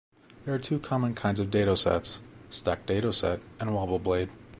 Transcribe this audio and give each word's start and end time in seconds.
There 0.45 0.55
are 0.55 0.57
two 0.57 0.79
common 0.79 1.13
kinds 1.13 1.39
of 1.39 1.51
dado 1.51 1.75
sets, 1.75 2.21
stacked 2.49 2.87
dado 2.87 3.11
set 3.11 3.39
and 3.59 3.75
wobble 3.75 3.99
blade. 3.99 4.31